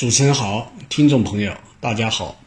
[0.00, 2.40] 主持人好，听众朋友大家好。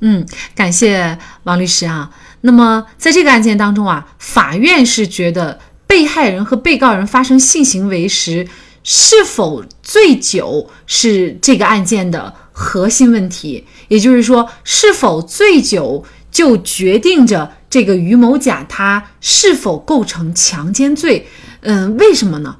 [0.00, 2.14] 嗯，感谢王律师啊。
[2.42, 8.46] 那么在这个案件当中啊，法院是觉得被害人和被告人发生性行为时
[8.84, 13.64] 是否醉酒是这个案件的核心问题。
[13.88, 21.26] 也就是说，是否醉酒就决定着这个于某甲他是否构成强奸罪。
[21.60, 22.58] 嗯，为什么呢？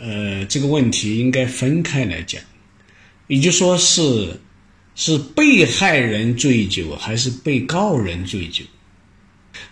[0.00, 2.40] 呃，这个问题应该分开来讲，
[3.28, 4.40] 也就说是
[4.94, 8.64] 是被害人醉酒还是被告人醉酒？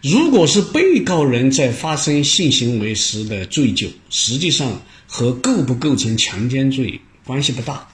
[0.03, 7.87] 如果是被告人在发生性行为时的醉酒，实际上和构不构成强奸罪关系不大。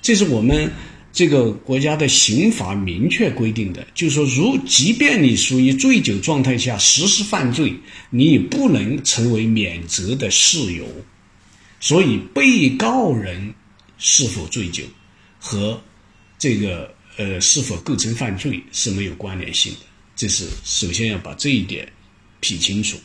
[0.00, 0.70] 这是我们
[1.12, 7.74] 这个国家的刑法明确规定的，就是说，如即便你属于醉酒状态下实施犯罪，
[8.10, 10.84] 你也不能成为免责的事由。
[11.80, 13.54] 所以，被告人
[13.98, 14.84] 是否醉酒
[15.38, 15.80] 和
[16.38, 19.80] 这个呃是否构成犯罪是没有关联性的。
[20.14, 21.90] 这是首先要把这一点
[22.40, 22.98] 撇清楚。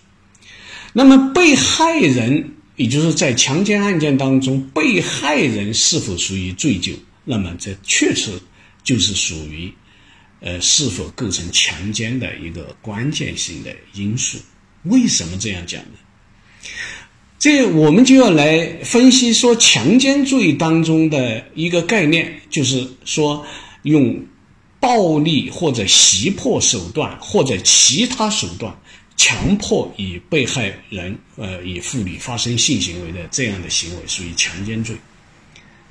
[0.94, 6.94] 那么，被害人也就是在强奸案件当中，被害人是否属于醉酒？
[7.24, 8.32] 那么，这确实
[8.84, 9.74] 就是属于
[10.40, 14.38] 呃是否构成强奸的一个关键性的因素。
[14.84, 15.98] 为什么这样讲呢？
[17.42, 23.44] 这我们就要来分析说，强奸罪当中的一个概念，就是说
[23.82, 24.16] 用
[24.80, 28.72] 暴力或者胁迫手段或者其他手段
[29.18, 34.96] 强迫与被害人呃与妇女发生性行为的这样的行为，属于强奸罪。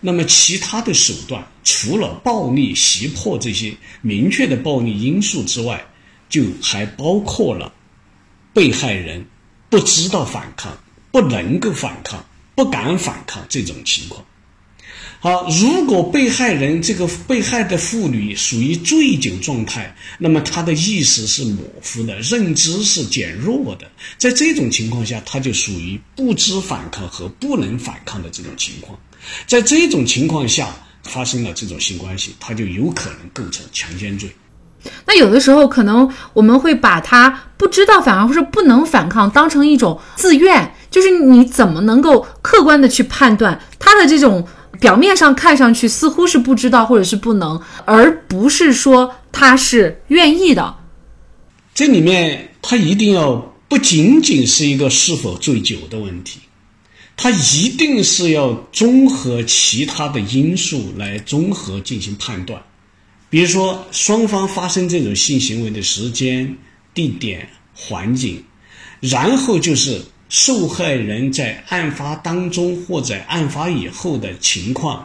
[0.00, 5.84] 那么其他的手段，除了暴力、胁迫这些明确的暴力因素之外，
[6.28, 7.74] 就还包括了
[8.54, 9.26] 被害人
[9.68, 10.72] 不知道反抗。
[11.10, 14.24] 不能够反抗，不敢反抗这种情况。
[15.22, 23.90] 好，如果被害人这个被害的妇女属于醉酒状态，那么她的意识是模糊的，认知是减弱的。
[24.16, 28.98] 在这种情况下，她就属于不知反抗和不能反抗的这种情况。
[29.46, 34.30] 在这种情况下发生了这种性关系，她就有可能构成强奸罪。
[35.06, 40.74] 那有的时候可能我们会把他不知道反抗或者不能反抗当成一种自愿。
[40.90, 44.44] 就是你怎么能够客观的去判断他的这种
[44.80, 50.74] 表面上看上去似乎是不知道或者是不能，而不是说他是愿意的？
[51.72, 56.40] 这里面他一定要不仅仅是一个是否醉酒的问题，
[57.16, 62.60] 他一定是要综合其他的因素来综合进行判断，
[63.30, 66.54] 比如说双方发生这种性行为的时间、
[66.92, 68.44] 地点、环境，
[69.00, 70.02] 然后就是。
[70.32, 75.04] 受害人在案发当中或者案发以后的情况，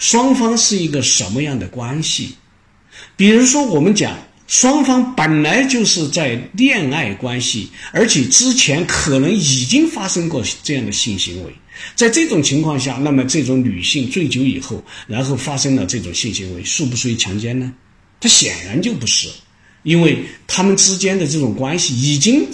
[0.00, 2.34] 双方是一个什么样的关系？
[3.16, 11.52] 比如说，我们讲双方本来就是在恋爱关系，而且之前可能已经发生过这样的性行为，
[11.94, 17.72] 在这种情况下，那么这种女性醉酒以后，然后发生了这种性行为，属不属于强奸呢？
[18.20, 19.28] 它显然就不是，
[19.82, 22.46] 因为他们之间的这种关系已经。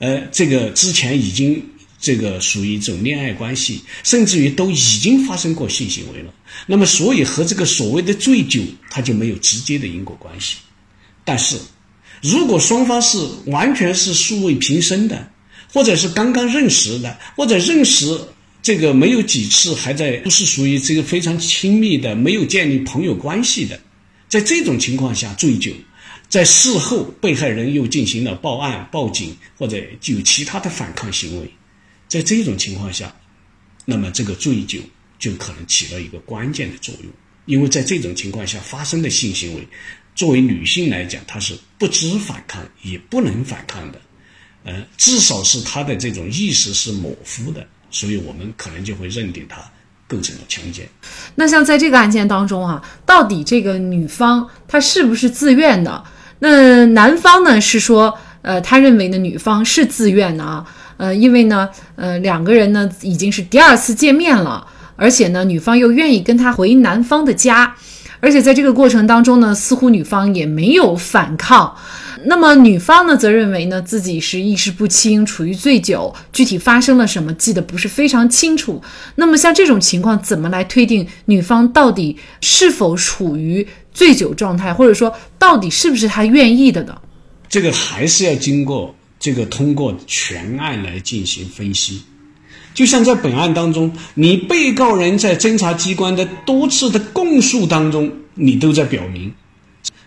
[0.00, 1.60] 呃，这个之前已经
[1.98, 6.32] 这个属于一种恋爱关系，甚至于都已经发生过性行为了。
[6.68, 10.58] 那么，所以和这个所谓的醉酒，它就没有直接的因果关系。
[11.28, 11.58] 但是，
[12.22, 13.18] 如果双方是
[13.48, 15.30] 完全是素未平生的，
[15.70, 18.18] 或者是刚刚认识的，或者认识
[18.62, 23.78] 这个没有几次，还在不是属于这个非常亲密的，没有建立朋友关系的，
[24.26, 25.70] 在这种情况下醉酒。
[26.30, 31.50] 在事后，被害人又进行了报案、报警，或者有其他的反抗行为，
[32.08, 33.14] 在这种情况下，
[33.84, 34.78] 那么这个醉酒
[35.18, 37.12] 就可能起到一个关键的作用。
[37.44, 39.66] 因为在这种情况下发生的性行为，
[40.18, 44.00] 作为女性来讲，她是不知反抗，也不能反抗的，
[44.64, 49.58] 呃，至少是她的这种意识是模糊的，所以我们可能就会认定她
[50.08, 50.88] 构成了强奸。
[51.36, 56.02] 那像在这个案件当中啊，到底这个女方她是不是自愿的？
[56.40, 60.66] 那男方呢是说，呃，他认为呢女方是自愿的啊，
[60.96, 64.66] 呃，因为呢，呃，两个人呢已经是第二次见面了，
[64.96, 67.76] 而且呢，女方又愿意跟他回男方的家，
[68.20, 71.76] 而且在这个过程当中呢，似乎女方也没有反抗。
[72.24, 78.82] 那么女方呢则认为呢自己是意识不清，处于醉酒，具体发生了什么记得不是非常清楚。
[79.14, 83.66] 那么像这种情况，怎么来推定女方到底是否处于？
[83.90, 86.96] 醉酒状态，或者说到底是不是她愿意的呢？
[87.48, 92.02] 这个还是要经过这个通过全案来进行分析。
[92.78, 99.34] 就像在本案当中，你被告人在侦查机关的多次的供述当中，你都在表明，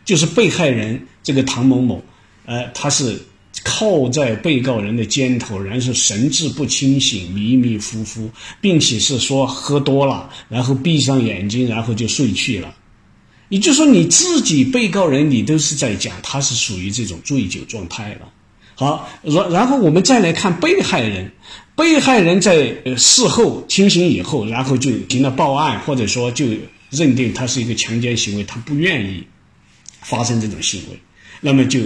[0.05, 2.01] 就是被害人这个唐某某，
[2.45, 3.21] 呃，他是
[3.65, 8.29] 靠在被告人的肩头，然后神志不清醒、迷迷糊糊，
[8.61, 12.73] 并且是说喝多了，然后闭上眼睛，然后就睡去了。
[13.49, 18.31] 也就是说，你自己被告人，你都是在讲他是属于这种醉酒状态了。
[18.81, 21.31] 好，然然后我们再来看被害人，
[21.75, 26.47] 被害人在事后清醒以后，然后就行了报案，或者说就
[26.89, 29.23] 认定他是一个强奸行为，他不愿意
[30.01, 30.99] 发生这种行为，
[31.41, 31.79] 那么就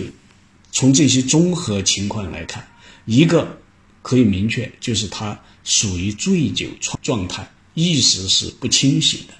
[0.71, 2.65] 从这些综合情况来看，
[3.03, 3.59] 一个
[4.01, 9.33] 可以明确就是他属于醉酒状状态，意识是不清醒的，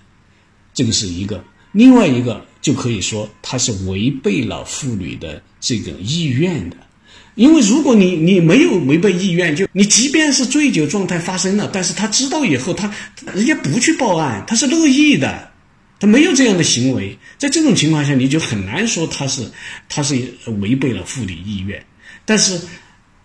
[0.74, 1.38] 这个是一个；
[1.72, 6.75] 另外一个就可以说他是违背了妇女的这个意愿的。
[7.36, 12.90] 因为如果你你没有违背意愿，就你即便是醉酒状态发生了，但是他知道以后，他
[13.34, 15.52] 人家不去报案，他是乐意的，
[16.00, 19.52] 他没有这样的行为，在这种情况下，你就很难说他是
[19.90, 20.16] 他是
[20.62, 21.86] 违背了妇女意愿。
[22.24, 22.62] 但是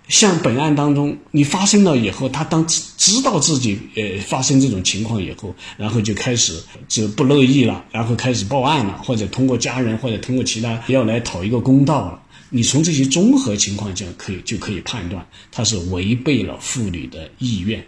[0.09, 12.21] 像本案当中，你发生了以后，他当知道自己呃发生这种情况以后，然后就开始就不乐意了，然后开始报案了，或者通过家人或者通过其他要来讨一个公道了。
[12.49, 17.85] 你从这些综合情况下可以就可以判断，他是违背了妇女的意愿。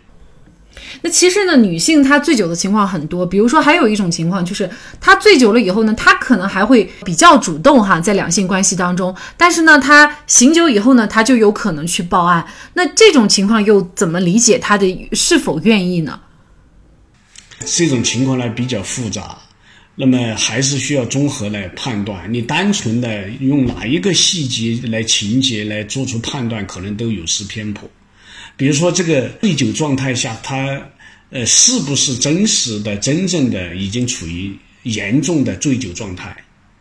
[1.03, 4.71] 那其实呢，女性她醉酒的情况很多，比如说还有一种情况就是
[5.01, 12.47] 她醉酒了以后呢，她可能还会比较主动哈，在两性关系当中，但是呢，她醒酒以后呢，她就有可能去报案。
[12.73, 16.19] 那这种情况又怎么理解她的是否愿意呢？
[17.67, 19.39] 这种情况呢比较复杂。
[19.95, 22.33] 那么还是需要综合来判断。
[22.33, 27.89] 你单纯的用哪一个细节来情节来做出判断，可能都有失偏颇。
[28.57, 30.81] 比如说，这个醉酒状态下，他
[31.31, 34.53] 呃是不是真实的、真正的已经处于
[34.85, 36.37] 严重的醉酒状态？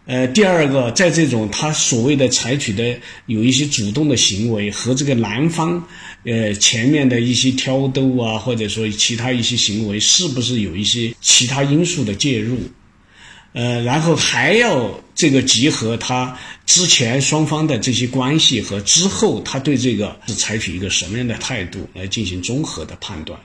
[0.06, 2.98] 呃，第二个，在这种他所谓的采取的
[3.28, 5.82] 有一些主动的行为和这个男方
[6.26, 12.58] 呃前面的一些挑逗啊，或者说其他一些行为，是不是有一些其他因素的介入？
[13.54, 23.38] 呃，然后还要这个结合他之前双方的这些关系和之后他对这个是采取一个什么样的态度来进行综合的判断。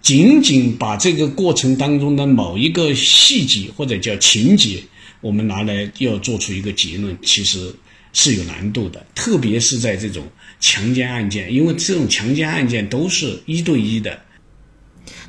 [0.00, 4.82] 仅仅把这个过程当中的某一个细节或者叫情节，
[5.20, 7.74] 我们拿来要做出一个结论，其实
[8.14, 9.04] 是有难度的。
[9.14, 10.24] 特别是在这种
[10.58, 14.18] 强奸案件，因为这种强奸案件都是一对一的。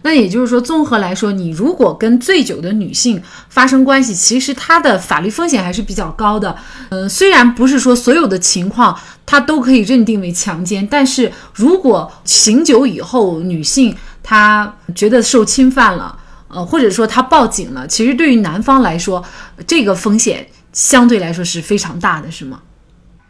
[0.03, 6.55] 那也就是说，综合来说，你如果跟醉酒的女性发生关系，其实她的法律风险还是比较高的。
[6.89, 16.17] 呃，虽然不是说所有的情况她都可以认定为强奸，但是如果醒酒以后女性她觉得受侵犯了，
[16.47, 19.23] 呃，或者说她报警了，其实对于男方来说，
[19.67, 22.59] 这个风险相对来说是非常大的，是吗？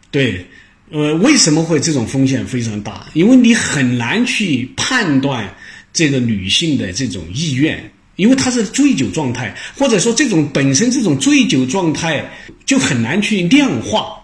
[0.09, 0.47] 对，
[0.89, 3.05] 呃，为什么会这种风险非常大？
[3.13, 5.53] 因为你很难去判断。
[5.93, 12.29] 这个女性的这种意愿，因为她是醉酒状态，或者说这种本身这种醉酒状态
[12.65, 14.17] 就很难去量化。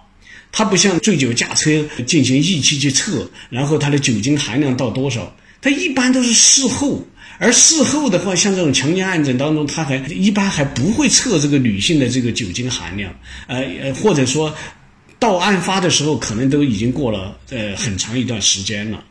[0.50, 7.06] 它不像醉酒驾车进行仪器去测，然后它的酒精含量到多少，它一般都是事后。
[7.38, 13.14] 而事后的话，像这种强奸案件当中，他还一般还不会测这个女性的这个酒精含量，
[13.46, 14.56] 呃呃，或者说
[15.20, 19.04] 到案发的时候，可能都已经过了呃很长一段时间了，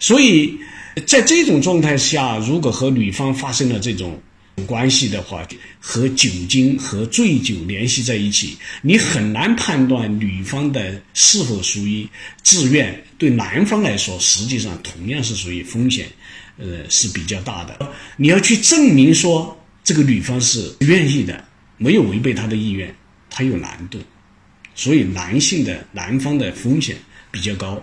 [0.00, 0.58] 所以。
[1.00, 4.20] 在这种状态下，如果和女方发生了这种
[4.66, 5.46] 关系的话，
[5.78, 12.08] 和酒精和醉酒联系在一起，你很难判断女方的是否属于
[12.42, 13.04] 自愿。
[13.18, 16.06] 对男方来说，实际上同样是属于风险，
[16.56, 17.78] 呃是比较大的。
[18.16, 21.44] 你要去证明说这个女方是愿意的，
[21.76, 22.94] 没有违背她的意愿，
[23.28, 23.98] 它有难度。
[24.74, 26.96] 所以男性的男方的风险
[27.30, 27.80] 比较高。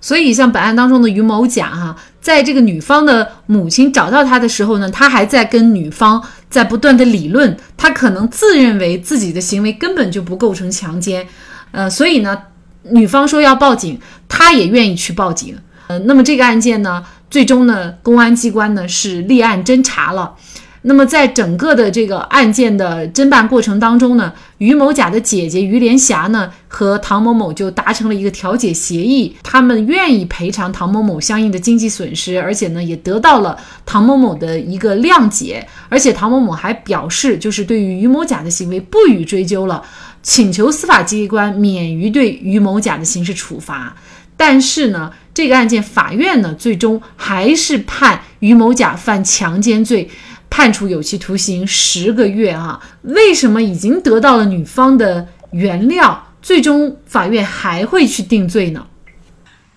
[0.00, 11.26] 所以，像本案当中的于某甲哈，在这个女方的母亲找到他的时候呢，他还在跟女方在不断的理论，他可能自认为自己的行为根本就不构成强奸，
[11.72, 12.36] 呃，所以呢，
[12.84, 15.56] 女方说要报警，他也愿意去报警，
[15.88, 20.34] 呃，那么这个案件呢，最终呢，公安机关呢是立案侦查了。
[20.82, 39.82] 那么，在整个的这个案件的侦办过程当中呢，于某甲的姐姐于连霞呢和唐某某就达成了一个调解协议，他们愿意赔偿唐某某相应的经济损失，而且呢也得到了唐某某的一个谅解，而且唐某某还表示，就是对于于某甲的行为不予追究了，
[40.22, 43.94] 请求司法机关免于对于某甲的刑事处罚。
[44.34, 50.08] 但是呢，这个案件法院呢最终还是判于某甲犯强奸罪，
[50.50, 52.78] 判处有期徒刑十个月啊。
[53.02, 58.86] 为什么已经得到了女方的原谅，最终法院还会去定罪呢？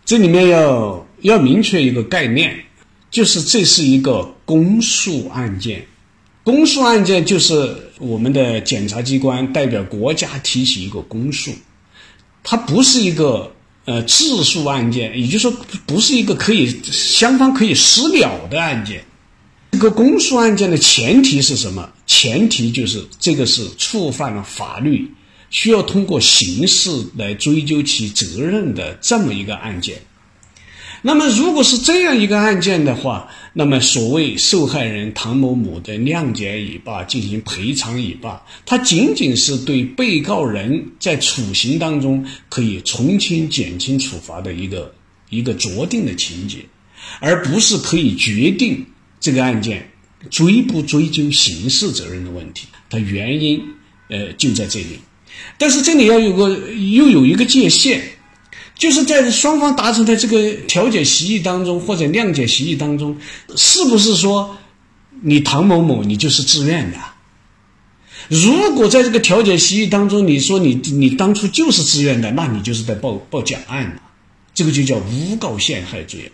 [0.03, 2.53] 这里面要要明确一个概念，
[3.09, 5.85] 就是这是一个公诉案件。
[6.43, 11.51] 公诉案件就是我们的检察机关代表国家提起一个公诉，
[12.43, 13.49] 它不是一个
[13.85, 15.53] 呃自诉案件，也就是说
[15.85, 19.05] 不是一个可以双方可以私了的案件。
[19.73, 21.89] 这个公诉案件的前提是什么？
[22.05, 25.11] 前提就是这个是触犯了法律，
[25.49, 29.97] 需要通过刑事来追究其责任的这么一个案件。
[31.01, 44.93] 那么，如果是这样一个案件的话，那么所谓受害人唐某某的谅解已罢，进行赔偿已罢，它仅仅是对被告人在处刑当中可以从轻减轻处罚的一个
[45.31, 46.59] 一个酌定的情节，
[47.19, 48.85] 而不是可以决定
[49.23, 49.89] 这个案件
[50.29, 52.67] 追不追究刑事责任的问题。
[52.89, 53.59] 它原因
[54.09, 54.99] 呃就在这里，
[55.57, 58.03] 但是这里要有个又有一个界限。
[58.75, 63.15] 就是在双方达成的这个调解协议当中，或者谅解协议当中，
[63.55, 64.57] 是不是说
[65.21, 66.97] 你唐某某你就是自愿的？
[68.29, 74.01] 如果在这个调解协议当中，你说你你当初就是自愿的，那你就是在报报假案了，
[74.55, 76.31] 这个就叫诬告陷害罪了。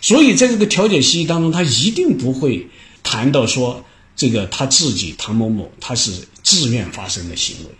[0.00, 2.66] 所以在这个调解协议当中，他一定不会
[3.02, 3.84] 谈到说
[4.16, 7.70] 这个他自己唐某某他是自愿发生的行为。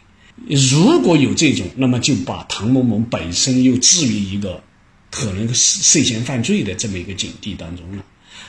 [0.72, 4.62] 如果有这种，那么就把唐某某本身又置于一个
[5.10, 8.04] 可能涉嫌犯罪的这么一个境地当中了。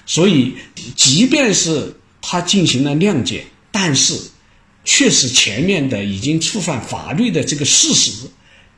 [0.06, 0.54] 所以，
[0.96, 4.18] 即便是他进行了谅解，但是
[4.86, 8.12] 确实前面的已经触犯法律的这个事实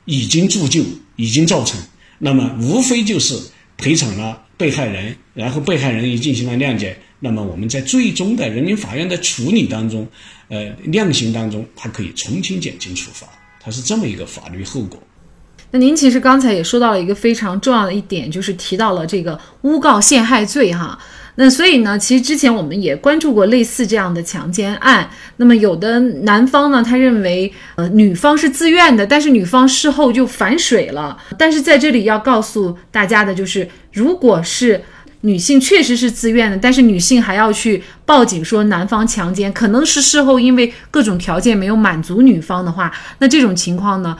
[0.05, 0.83] 已经铸就，
[1.15, 1.79] 已经造成，
[2.19, 3.39] 那么无非就是
[3.77, 6.95] 赔偿了被害人，然后被害人也进行了谅解。
[7.19, 10.07] 那么我们在最终的人民法院的处理当中，
[10.47, 13.27] 呃，量刑当中，他可以从轻减轻处罚，
[13.59, 14.97] 它是这么一个法律后果。
[15.69, 20.97] 那您其实刚才也说到了一个非常重要的一点，就是提到了这个诬告陷害罪哈。
[21.35, 25.09] 那所以呢，其实之前我们也关注过类似这样的强奸案。
[25.37, 31.17] 那么有的男方呢，他认为呃女方是自愿的，但是女方事后就反水了。
[31.37, 34.83] 但是在这里要告诉大家的就是，如果是
[35.21, 44.15] 女性确实是自愿的，但是女性还要去报警说男方强奸，可能是事后因为各种条件没有满足女方的话，那这种情况呢，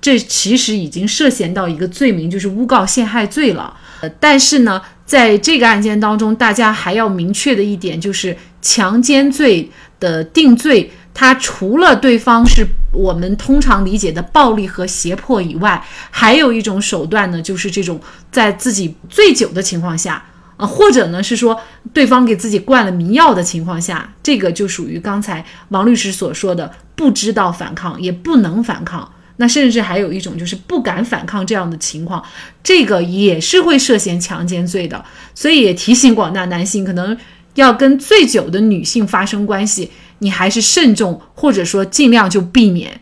[0.00, 3.76] 这其实已经涉嫌到一个罪名，就是诬告陷害罪了。
[4.00, 18.00] 呃，但是呢，在这个案件当中，大家还要明确的一点就是，强奸罪的定罪，它除了对方是我们通常理解的暴力和胁迫以外，还有一种手段呢，就是这种
[18.30, 20.24] 在自己醉酒的情况下。
[20.58, 21.56] 啊，或者呢是说
[21.94, 29.08] 对方给自己灌了迷药的情况下，这个就属于刚才王律师所说的不知道反抗也不能反抗，
[29.38, 32.22] 那甚至还有一种就是不敢反抗这样的情况，
[32.62, 35.04] 这个也是会涉嫌强奸罪的。
[35.34, 37.16] 所以也提醒广大男性，可能
[37.54, 43.00] 要跟醉酒的女性发生关系，你还是慎重，或者说尽量就避免。